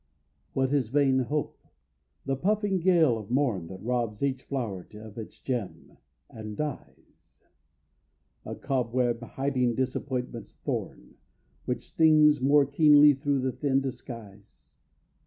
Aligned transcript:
What 0.53 0.73
is 0.73 0.89
vain 0.89 1.19
Hope? 1.19 1.59
The 2.25 2.35
puffing 2.35 2.79
gale 2.79 3.19
of 3.19 3.29
morn, 3.29 3.67
That 3.67 3.83
robs 3.83 4.23
each 4.23 4.41
flow'ret 4.41 4.95
of 4.95 5.15
its 5.15 5.37
gem, 5.37 5.95
and 6.27 6.57
dies; 6.57 7.13
A 8.43 8.55
cobweb 8.55 9.21
hiding 9.21 9.75
disappointment's 9.75 10.55
thorn, 10.55 11.17
Which 11.65 11.87
stings 11.87 12.41
more 12.41 12.65
keenly 12.65 13.13
through 13.13 13.41
the 13.41 13.51
thin 13.51 13.79
disguise. 13.81 14.63